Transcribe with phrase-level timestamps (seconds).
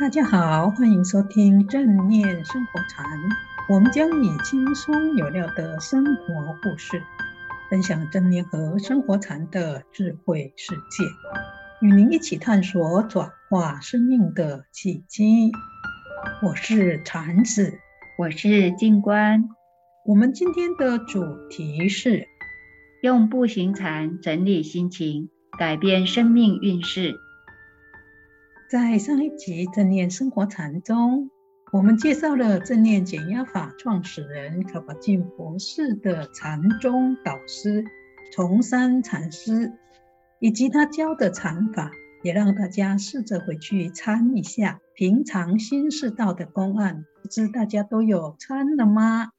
[0.00, 3.06] 大家好，欢迎收听正念生活禅。
[3.68, 6.34] 我们将以轻松有料的生活
[6.64, 7.00] 故事，
[7.70, 11.04] 分享正念和生活禅的智慧世界，
[11.80, 15.52] 与您一起探索转化生命的契机。
[16.42, 17.78] 我是禅子，
[18.18, 19.44] 我是静观。
[20.04, 22.26] 我们今天的主题是
[23.00, 27.14] 用步行禅整理心情，改变生命运势。
[28.70, 31.30] 在上一集正念生活禅中，
[31.70, 37.84] 我们介绍了正念减压法创始人卡巴金博士的禅宗导师
[38.32, 39.74] 崇山禅师，
[40.40, 41.90] 以及他教的禅法，
[42.22, 47.04] 也让大家试着回去参一下平常心识道的公案。
[47.22, 49.30] 不知大家都有参了吗？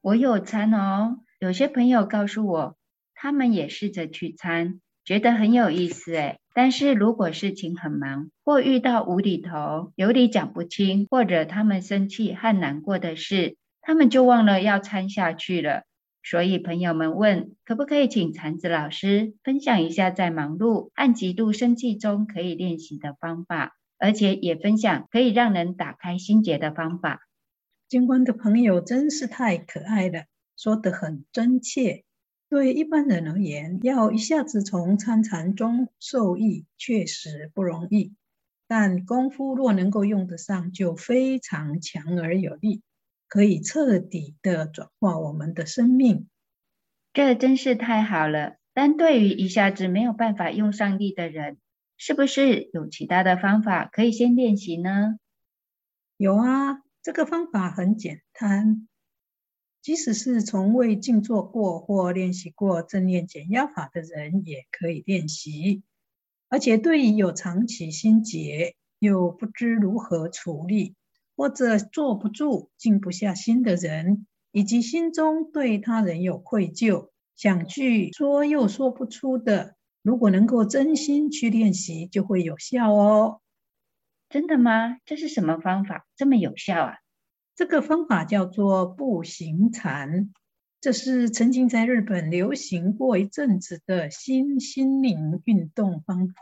[0.00, 2.76] 我有参哦，有些朋友告诉我，
[3.14, 4.80] 他们也试着去参。
[5.04, 15.82] 觉得很有意思诶，但是如果事情很忙，或遇到无厘头、有理讲不清，或者他们生气和难过的事，他们就忘了要参下去了。
[16.22, 27.20] 所以朋友们问，可不可以请禅子老师分享一下在忙碌和极度生气中可以练习的方法，而且也分享可以让人打开心结的方法。
[27.88, 30.24] 静观的朋友真是太可爱了，
[30.56, 32.04] 说得很真切。
[32.54, 38.14] 对一般人而言，要一下子从参禅中受益，确实不容易。
[38.68, 42.82] 但功夫若能够用得上，就非常强而有力，
[43.26, 46.28] 可以彻底的转化我们的生命。
[47.12, 48.54] 这真是太好了。
[48.72, 51.58] 但对于一下子没有办法用上力的人，
[51.96, 55.18] 是不是有其他的方法可以先练习呢？
[56.16, 58.86] 有啊，这个方法很简单。
[59.84, 65.82] 即使是从未静坐过或练习过正念减压法的人，也可以练习。
[66.48, 70.94] 而且，对于有长期心结又不知如何处理，
[71.36, 83.42] 或者坐不住、静不下心的人，以及心中对他人有愧疚、想去说又说不出的，如果能够真心去练习，就会有效哦。
[84.30, 84.96] 真的吗？
[85.04, 87.03] 这是什么方法这么有效啊？
[87.56, 90.32] 这个方法叫做步行禅，
[90.80, 96.34] 这是曾经在日本流行过一阵子的新心灵运动方法。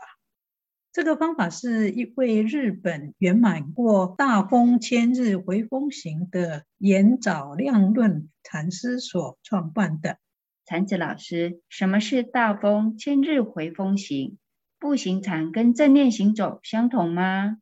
[0.91, 10.17] 这个方法是一位日本圆满过大风千日回风行的延沼亮论禅师所创办的。
[10.65, 14.39] 禅子老师，什么是大风千日回风行？
[14.79, 17.57] 步行禅跟正念行走相同吗？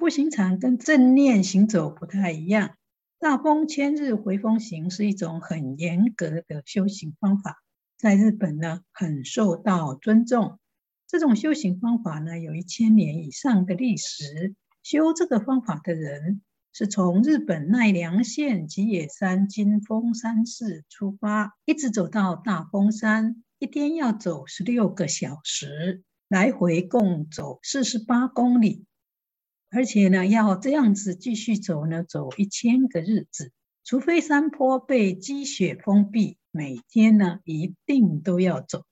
[0.00, 2.70] 步行禅跟正念行走不太一样。
[3.18, 7.62] 大风千日回风行是一种很严格的修行方法，
[7.98, 10.58] 在日本呢很受到尊重。
[11.06, 14.54] 这种修行方法呢有一千年以上的历史。
[14.82, 16.40] 修这个方法的人
[16.72, 28.86] 是从日本奈良县吉野山金峰山寺出发，一直走到大峰山，一天要走十六个小时，来回共走四十八公里。
[29.70, 33.52] 而且呢，要这样子继续走呢，走一千个日子，
[33.84, 38.82] 除非山坡被积雪封闭，每天呢一定都要走。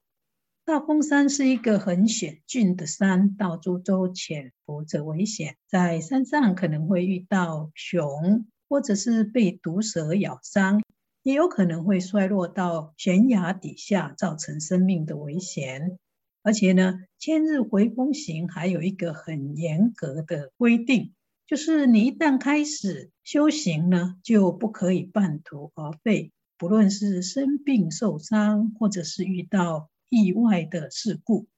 [0.65, 10.83] 大峰山是一个很险峻的山，到处都潜伏着危险，在山上可能会遇到熊，或者是被毒蛇咬伤，
[11.23, 15.99] 也有可能会摔落到悬崖底下，造成生命的危险。
[16.49, 21.13] 而且呢，千日回风行还有一个很严格的规定，
[21.47, 26.33] 就是你一旦开始修行呢，就不可以半途而废。
[26.57, 31.49] 不论是生病受伤，或者是遇到意外的事故，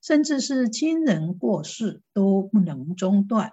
[0.00, 3.52] 甚至是亲人过世，都不能中断。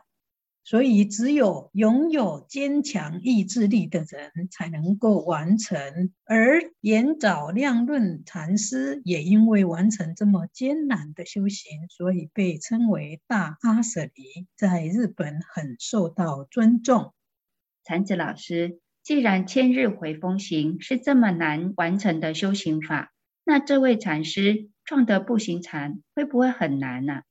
[0.67, 6.11] 所以，只有拥有坚强意志力的人才能够完成。
[6.25, 17.13] 而延沼亮论禅师也因为完成这么艰难的修行，所以被称为大阿闍黎，在日本很受到尊重。
[17.83, 23.13] 禅子老师，既然千日回风行是这么难完成的修行法，
[23.43, 27.23] 那这位禅师创的步行禅会不会很难呢、啊？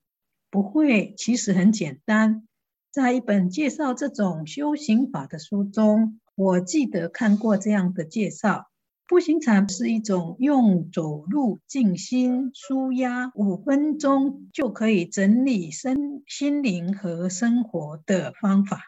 [0.50, 2.46] 不会，其实很简单。
[2.94, 8.68] 在一本介绍这种修行法的书中，我记得看过这样的介绍：
[9.08, 18.78] 步行禅是一种用走路静心、舒压五分钟就可以整理身心灵和生活的方法。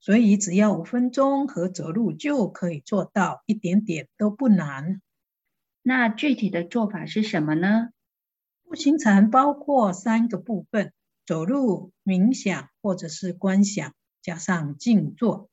[0.00, 5.00] 所以，只要五分钟和走路就可以做到，一点点都不难。
[5.84, 7.90] 那具体的做法是什么呢？
[8.64, 10.92] 步行禅包括三个部分。
[11.24, 15.50] 走路、冥想或者是观想，加上静坐。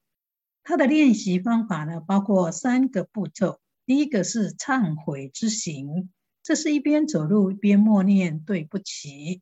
[0.62, 3.59] 它的练习方法呢，包括三个步骤。
[3.88, 6.12] 第一个是忏悔之行，
[6.44, 9.41] 这是一边走路一边默念对不起。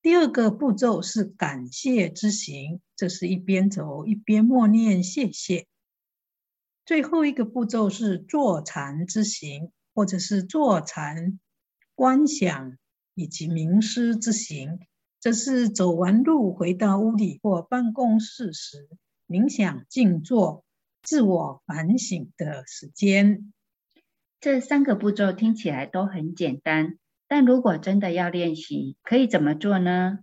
[0.00, 5.66] 第二个步骤是感谢之行，这是一边走一边默念谢谢。
[6.86, 11.38] 最后一个步骤是坐禅之行，或者是坐禅
[11.94, 12.78] 观想
[13.14, 14.78] 以及冥思之行，
[15.20, 18.88] 这是走完路回到屋里或办公室时
[19.26, 20.64] 冥想静坐、
[21.02, 23.52] 自我反省的时间。
[24.40, 30.20] 这三个步骤听起来都很简单，但如果真的要练习，可以怎么做呢？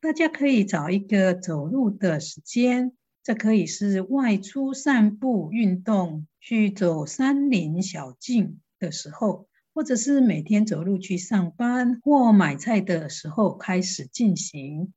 [0.00, 14.94] 大家可以找一个走路的时间，这可以是外出散步运动、去走山林小径的时候，或者是每天走路去上班或买菜的时候开始进行。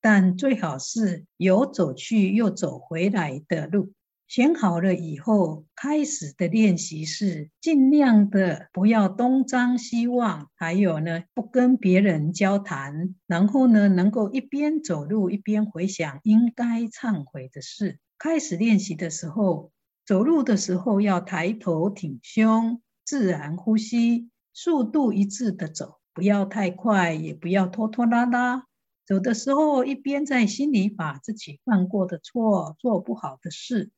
[0.00, 3.92] 但最好是有走去又走回来的路。
[4.26, 18.00] 选好了以后，开始的练习是尽量的不要东张西望，还有呢，不跟别人交谈，然后呢，能够一边走路一边回想应该忏悔的事。
[18.18, 19.70] 开始练习的时候，
[20.04, 28.66] 走路的时候要抬头挺胸，自然呼吸，速度一致的走，不要太快，也不要拖拖拉拉。
[29.06, 33.90] 走的时候，一边在心里把自己犯过的错、做不好的事。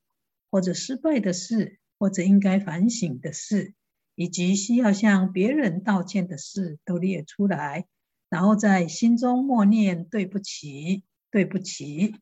[0.51, 3.75] 或者失败的事，或者应该反省的事，
[4.15, 7.85] 以及需要向别人道歉的事，都列出来，
[8.31, 12.15] 然后在心中默念“对不起，对不起”，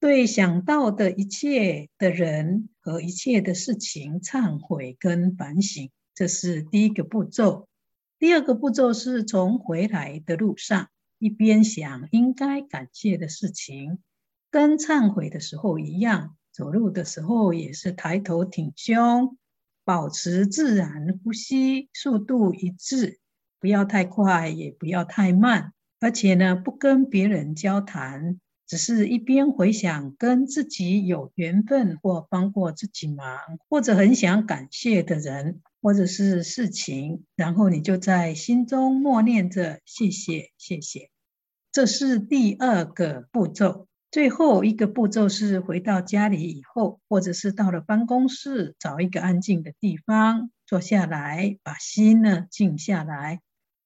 [0.00, 5.90] 对想到的一切的人和一切的事情忏悔跟反省。
[6.14, 7.68] 这是第一个步骤。
[8.18, 13.98] 第二个步骤是从回来的路上，一边想应该感谢的事情，
[14.50, 16.36] 跟忏悔的时候一样。
[16.52, 19.38] 走路的时候也是抬头挺胸，
[19.84, 23.20] 保持自然呼吸，速度一致，
[23.60, 25.72] 不要太快，也不要太慢。
[26.00, 28.40] 而且呢，不跟别人交谈，
[28.70, 33.36] 只是一边回想跟自己有缘分或帮过自己忙，
[33.68, 41.10] 或者很想感谢的人或者是事情，然后你就在心中默念着谢谢谢谢。
[41.72, 43.88] 这是第二个步骤。
[44.12, 53.40] 最后一个步骤是回到家里以后，或者是到了办公室，找一个安静的地方坐下来，把心呢静下来，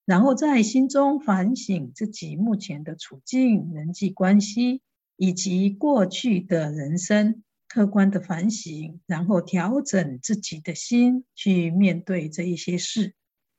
[0.04, 4.82] 然后在心中反省自己目前的处境、人际关系
[5.16, 13.14] 以及过去的人生，客观的反省，然后调整自己的心去面对这一些事。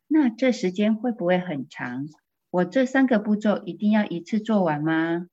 [0.07, 2.07] 那这时间会不会很长？
[2.51, 5.27] 我这三个步骤一定要一次做完吗？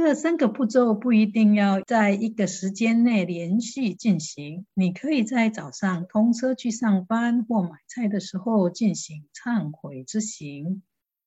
[0.00, 10.84] 这三个步骤不一定要在一个时间内连续进行，你可以在早上通车去上班或买菜的时候进行忏悔之行，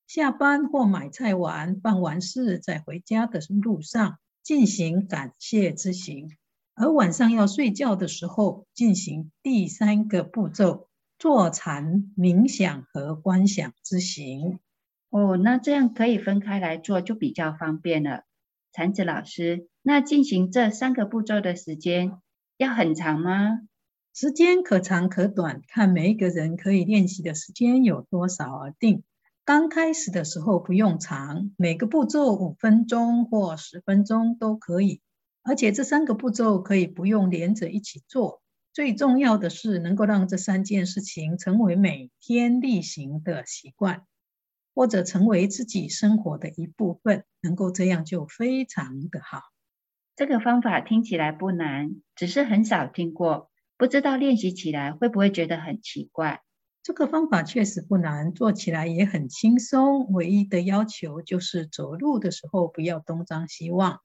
[0.08, 6.30] 下班或买菜完办完事在回家的路上进行感谢之行，
[6.74, 10.88] 而晚上要睡觉的时候进行第三个步骤，
[11.20, 14.60] 坐禅冥想和观想之行。
[15.10, 18.24] 哦，那这样可以分开来做，就比较方便了。
[18.74, 22.14] 禅子老师，那进行这三个步骤的时间
[22.58, 23.62] 要很长吗？
[24.14, 29.04] 时间可长可短，看每一个人可以练习的时间有多少而定。
[29.44, 35.02] 刚开始的时候不用长，每个步骤五分钟或十分钟都可以。
[35.44, 38.42] 而且这三个步骤可以不用连着一起做。
[38.74, 44.04] 最重要的是能够让这三件事情成为每天例行的习惯。
[44.74, 49.42] 或者成为自己生活的一部分，能够这样就非常的好。
[50.16, 56.42] 这个方法听起来不难，只是很少听过，不知道练习起来会不会觉得很奇怪。
[56.84, 60.12] 这个方法确实不难，做起来也很轻松。
[60.12, 64.00] 唯一的要求就是走路的时候不要东张西望，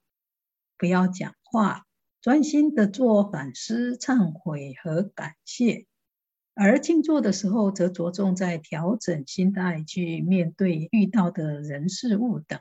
[0.76, 1.84] 不要讲话，
[2.20, 5.86] 专心的做反思、忏悔和感谢。
[6.58, 12.58] 而静坐的时候，则着重在调整心态，去面对遇到的人事物等。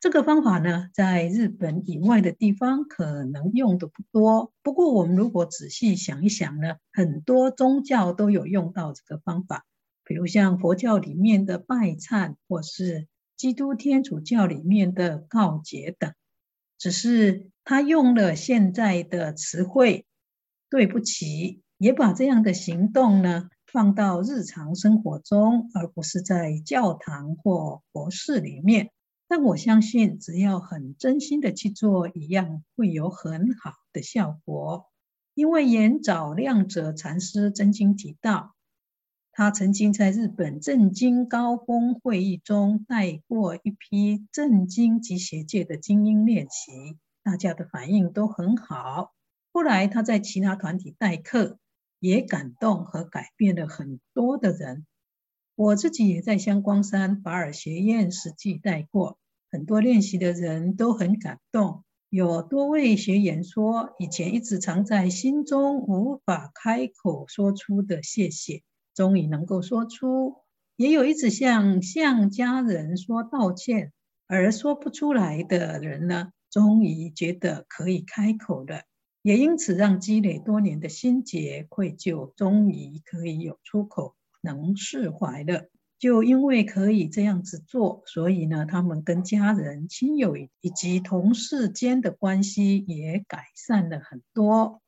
[0.00, 4.54] 这个方法呢，在日本以外的地方可能用的不多。
[4.62, 9.66] 不过，我们如果仔细想一想呢，很多宗教都有用到这个方法，
[10.02, 16.14] 比如像佛教里面的拜忏，或是基督天主教里面的告解等。
[16.78, 20.06] 只是他用了现在的词汇，
[20.70, 21.60] 对不起。
[21.80, 28.90] 也把这样的行动呢放到日常生活中，而不是在教堂或佛寺里面。
[29.28, 34.88] 但我相信，只要很真心的去做，一样会有很好的效果。
[35.32, 38.54] 因为岩沼亮则禅师曾经提到，
[39.32, 49.14] 他曾经在日本正经高峰会议中带过一批正经及学界的精英练习，大家的反应都很好。
[49.50, 51.58] 后来他在其他团体代课，
[52.00, 54.86] 也感动和改变了很多的人。
[55.54, 59.18] 我自己也在香光山法尔学院实际带过，
[59.52, 61.84] 很多练习的人都很感动。
[62.08, 68.62] 有多位学员说，以前一直藏在心中无法开口说出的谢谢，
[68.94, 70.42] 终于能够说出；
[70.74, 73.92] 也有一直向向家人说道歉
[74.26, 78.82] 而说不出来的人呢，终于觉得可以开口了，
[79.22, 84.14] 也因此让积累多年的心结、愧疚，终于可以有出口。
[84.42, 94.80] 能释怀了，就因为可以这样子做，所以呢，他们跟家人、亲友以及同事间的关系也改善了很多。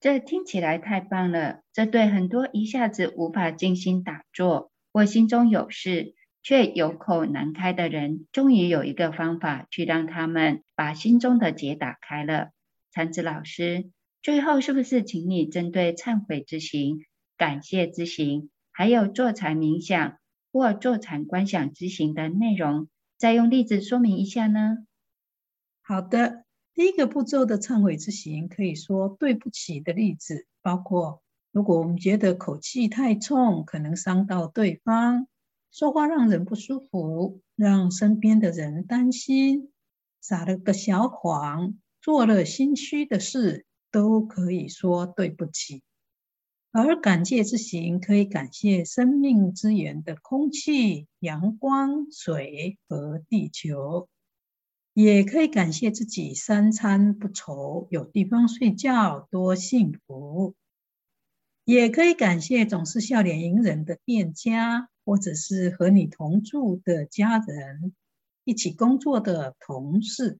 [0.00, 1.60] 这听起来太棒了！
[1.72, 12.50] 这对很多一下子无法静心打坐或心中有事却有口难开的人，终于有一个方法去让他们把心中的结打开了。
[12.94, 13.90] 禅子老师，
[14.22, 17.04] 最后是不是请你针对忏悔之行、
[17.36, 20.16] 感谢之行，还有坐禅冥想
[20.52, 24.86] 或坐禅观想之行的内容，再用例子说明一下呢？
[25.82, 31.20] 好的，第一个步骤的忏悔之行，可以说对不起的例子，包括
[31.50, 35.26] 如果我们觉得口气太冲，可能伤到对方，
[35.72, 39.72] 说话让人不舒服，让身边的人担心，
[40.20, 41.74] 撒了个小谎，
[42.04, 45.82] 做了心虚的事，都可以说对不起。
[46.70, 54.10] 而感谢之行，可以感谢生命之源的空气、阳光、水和地球，
[54.92, 60.52] 也可以感谢自己三餐不愁，有地方睡觉，多幸福；
[61.64, 67.94] 也可以感谢总是笑脸迎人的店家，或者是和你同住的家人，
[68.44, 70.38] 一起工作的同事。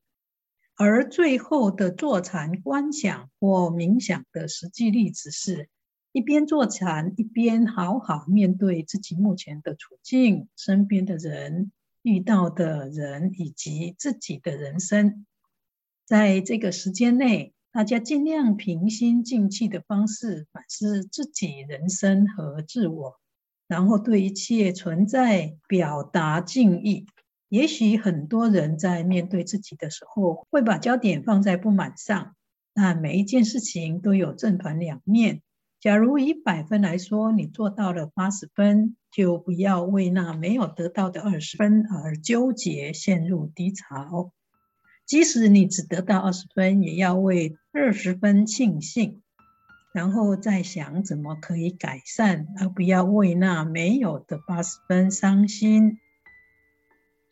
[0.77, 5.69] 而最后的坐禅观想或冥想的实际例子是。
[6.17, 15.27] 一边坐禅，一边好好面对自己目前的处境、身边的人、遇到的人以及自己的人生。
[16.05, 23.19] 在这个时间内，大家尽量平心静气的方式反思自己人生和自我，
[23.67, 27.07] 然后对一切存在表达敬意。
[27.55, 32.35] 也许很多人在面对自己的时候，会把焦点放在不满上，
[32.75, 35.41] 但每一件事情都有正反两面。
[35.79, 44.33] 假如以百分来说，你做到了八十分，就不要为那没有得到的二十分而纠结，陷入低潮。
[45.07, 49.23] 即使你只得到二十分，也要为二十分庆幸，
[49.93, 56.01] 然后再想怎么可以改善，而不要为那没有的八十分伤心。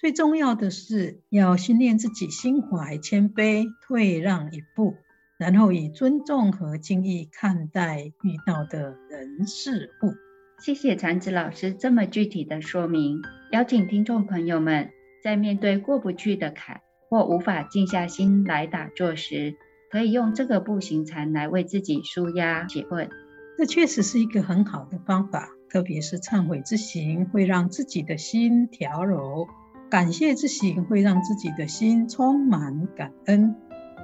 [0.03, 4.97] 最重要的是要训练自己心怀谦卑，退让一步。
[5.39, 10.13] 然后以尊重和敬意看待遇到的人事物。
[10.59, 13.23] 谢谢禅子老师这么具体的说明。
[13.53, 14.91] 邀请听众朋友们，
[15.23, 19.55] 在面对过不去的坎或无法静下心来打坐时，
[19.93, 23.09] 可以用这个步行禅来为自己舒压解困。
[23.57, 29.47] 这确实是一个很好的方法，特别是忏悔之行会让自己的心调柔，
[29.93, 33.55] 感谢之行会让自己的心充满感恩。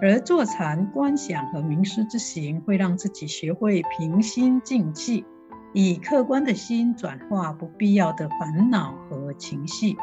[0.03, 5.25] 而坐禅观想和冥思之行，会让自己学会平心静气，
[5.73, 9.97] 以客观的心转化不必要的烦恼和情绪。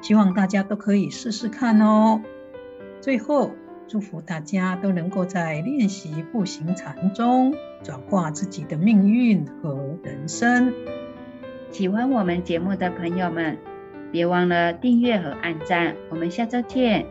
[0.00, 2.22] 希望大家都可以试试看哦。
[3.00, 3.50] 最后，
[3.88, 10.72] 祝福大家都能够在练习步行禅中转化自己的命运和人生。
[11.72, 13.58] 喜欢我们节目的朋友们，
[14.14, 15.96] 别忘了订阅和按赞。
[16.08, 17.04] 我们下周见。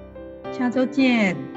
[0.53, 1.52] 下周见。